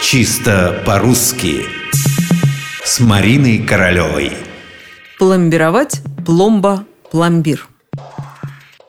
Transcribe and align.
Чисто 0.00 0.80
по-русски 0.86 1.66
С 2.84 3.00
Мариной 3.00 3.58
Королевой 3.58 4.32
Пломбировать, 5.18 6.00
пломба, 6.24 6.84
пломбир 7.10 7.68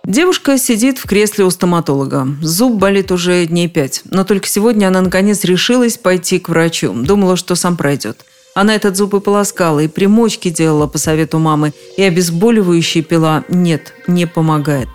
Девушка 0.06 0.60
сидит 0.60 1.00
в 1.00 1.08
кресле 1.08 1.46
у 1.46 1.50
стоматолога. 1.50 2.28
Зуб 2.42 2.80
болит 2.80 3.12
уже 3.12 3.46
дней 3.48 3.68
пять. 3.68 4.04
Но 4.06 4.24
только 4.24 4.48
сегодня 4.48 4.88
она 4.88 5.02
наконец 5.02 5.44
решилась 5.44 5.98
пойти 5.98 6.40
к 6.40 6.48
врачу. 6.48 6.94
Думала, 6.94 7.36
что 7.36 7.56
сам 7.56 7.76
пройдет. 7.76 8.24
Она 8.54 8.76
этот 8.76 8.96
зуб 8.96 9.16
и 9.16 9.20
полоскала, 9.20 9.80
и 9.80 9.88
примочки 9.88 10.50
делала 10.50 10.88
по 10.88 10.98
совету 11.00 11.40
мамы, 11.40 11.74
и 11.98 12.04
обезболивающие 12.04 13.04
пила. 13.04 13.44
Нет, 13.50 13.94
не 14.08 14.26
помогает. 14.26 14.90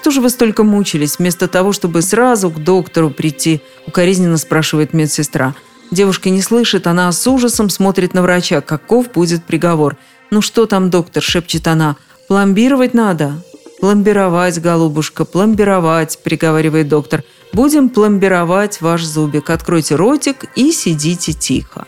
«Что 0.00 0.12
же 0.12 0.20
вы 0.20 0.30
столько 0.30 0.62
мучились, 0.62 1.18
вместо 1.18 1.48
того, 1.48 1.72
чтобы 1.72 2.02
сразу 2.02 2.50
к 2.50 2.62
доктору 2.62 3.10
прийти?»– 3.10 3.60
укоризненно 3.86 4.38
спрашивает 4.38 4.94
медсестра. 4.94 5.56
Девушка 5.90 6.30
не 6.30 6.40
слышит, 6.40 6.86
она 6.86 7.10
с 7.10 7.26
ужасом 7.26 7.68
смотрит 7.68 8.14
на 8.14 8.22
врача. 8.22 8.60
Каков 8.60 9.10
будет 9.10 9.44
приговор? 9.44 9.96
«Ну 10.30 10.40
что 10.40 10.66
там, 10.66 10.88
доктор?»– 10.90 11.22
шепчет 11.24 11.66
она. 11.66 11.96
«Пломбировать 12.28 12.94
надо». 12.94 13.42
«Пломбировать, 13.80 14.60
голубушка, 14.60 15.24
пломбировать»,– 15.24 16.18
приговаривает 16.24 16.88
доктор. 16.88 17.24
«Будем 17.52 17.88
пломбировать 17.88 18.80
ваш 18.80 19.04
зубик. 19.04 19.50
Откройте 19.50 19.96
ротик 19.96 20.44
и 20.54 20.70
сидите 20.70 21.32
тихо». 21.32 21.86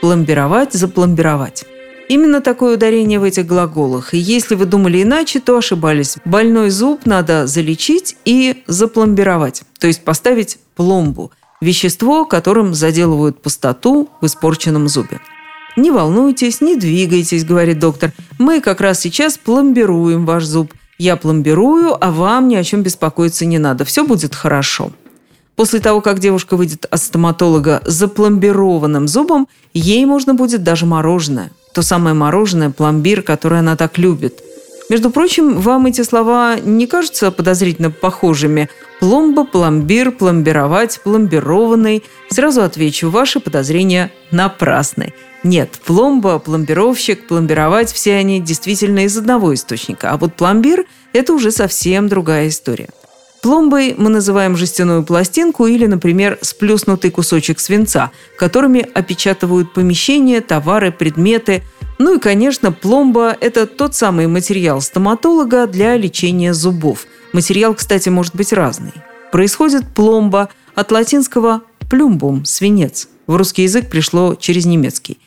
Пломбировать, 0.00 0.72
запломбировать. 0.72 1.64
Именно 2.10 2.40
такое 2.40 2.74
ударение 2.74 3.20
в 3.20 3.22
этих 3.22 3.46
глаголах. 3.46 4.14
И 4.14 4.18
если 4.18 4.56
вы 4.56 4.66
думали 4.66 5.04
иначе, 5.04 5.38
то 5.38 5.56
ошибались. 5.56 6.16
Больной 6.24 6.70
зуб 6.70 7.06
надо 7.06 7.46
залечить 7.46 8.16
и 8.24 8.64
запломбировать, 8.66 9.62
то 9.78 9.86
есть 9.86 10.02
поставить 10.02 10.58
пломбу– 10.74 11.30
вещество, 11.60 12.24
которым 12.24 12.74
заделывают 12.74 13.40
пустоту 13.40 14.08
в 14.20 14.26
испорченном 14.26 14.88
зубе. 14.88 15.20
«Не 15.76 15.92
волнуйтесь, 15.92 16.60
не 16.60 16.74
двигайтесь»,– 16.74 17.44
говорит 17.46 17.78
доктор. 17.78 18.10
«Мы 18.40 18.60
как 18.60 18.80
раз 18.80 18.98
сейчас 18.98 19.38
пломбируем 19.38 20.26
ваш 20.26 20.44
зуб. 20.46 20.74
Я 20.98 21.14
пломбирую, 21.14 21.96
а 22.04 22.10
вам 22.10 22.48
ни 22.48 22.56
о 22.56 22.64
чем 22.64 22.82
беспокоиться 22.82 23.46
не 23.46 23.60
надо. 23.60 23.84
Все 23.84 24.04
будет 24.04 24.34
хорошо». 24.34 24.90
После 25.54 25.78
того, 25.78 26.00
как 26.00 26.18
девушка 26.18 26.56
выйдет 26.56 26.86
от 26.90 27.00
стоматолога 27.00 27.82
с 27.84 27.92
запломбированным 27.92 29.06
зубом, 29.06 29.46
ей 29.74 30.04
можно 30.06 30.34
будет 30.34 30.64
даже 30.64 30.86
мороженое. 30.86 31.52
То 31.72 31.82
самое 31.82 32.14
мороженое, 32.14 32.70
пломбир, 32.70 33.22
которое 33.22 33.60
она 33.60 33.76
так 33.76 33.98
любит. 33.98 34.42
Между 34.88 35.10
прочим, 35.10 35.60
вам 35.60 35.86
эти 35.86 36.02
слова 36.02 36.56
не 36.58 36.88
кажутся 36.88 37.30
подозрительно 37.30 37.92
похожими? 37.92 38.68
Пломба, 38.98 39.44
пломбир, 39.44 40.10
пломбировать, 40.10 41.00
пломбированный. 41.04 42.02
Сразу 42.28 42.62
отвечу, 42.62 43.08
ваши 43.08 43.38
подозрения 43.38 44.10
напрасны. 44.32 45.14
Нет, 45.44 45.78
пломба, 45.86 46.40
пломбировщик, 46.40 47.28
пломбировать– 47.28 47.92
все 47.94 48.16
они 48.16 48.40
действительно 48.40 49.04
из 49.04 49.16
одного 49.16 49.54
источника. 49.54 50.10
А 50.10 50.18
вот 50.18 50.34
пломбир– 50.34 50.84
это 51.12 51.32
уже 51.32 51.52
совсем 51.52 52.08
другая 52.08 52.48
история. 52.48 52.90
Пломбой 53.42 53.94
мы 53.96 54.10
называем 54.10 54.54
жестяную 54.54 55.02
пластинку 55.02 55.66
или, 55.66 55.86
например, 55.86 56.38
сплюснутый 56.42 57.10
кусочек 57.10 57.58
свинца, 57.58 58.10
которыми 58.36 58.86
опечатывают 58.92 59.72
помещения, 59.72 60.42
товары, 60.42 60.92
предметы. 60.92 61.62
Ну 61.98 62.16
и, 62.16 62.20
конечно, 62.20 62.70
пломба– 62.70 63.34
это 63.40 63.66
тот 63.66 63.94
самый 63.94 64.26
материал 64.26 64.82
стоматолога 64.82 65.66
для 65.66 65.96
лечения 65.96 66.52
зубов. 66.52 67.06
Материал, 67.32 67.74
кстати, 67.74 68.10
может 68.10 68.34
быть 68.34 68.52
разный. 68.52 68.92
Происходит 69.32 69.88
пломба 69.94 70.50
от 70.74 70.92
латинского 70.92 71.62
«плюмбум»– 71.88 72.44
свинец. 72.46 73.08
В 73.26 73.36
русский 73.36 73.62
язык 73.62 73.88
пришло 73.88 74.34
через 74.34 74.66
немецкий. 74.66 75.18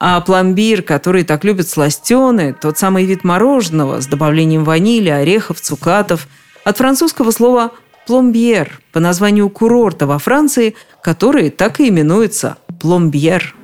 А 0.00 0.20
пломбир, 0.22 0.82
который 0.82 1.24
так 1.24 1.44
любят 1.44 1.68
сластены, 1.68 2.54
тот 2.58 2.78
самый 2.78 3.04
вид 3.04 3.24
мороженого 3.24 4.00
с 4.00 4.06
добавлением 4.06 4.64
ванили, 4.64 5.10
орехов, 5.10 5.60
цукатов– 5.60 6.28
от 6.68 6.76
французского 6.76 7.30
слова 7.30 7.72
«пломбьер» 8.06 8.82
по 8.92 9.00
названию 9.00 9.48
курорта 9.48 10.06
во 10.06 10.18
Франции, 10.18 10.74
который 11.02 11.48
так 11.48 11.80
и 11.80 11.88
именуется 11.88 12.58
«пломбьер». 12.78 13.54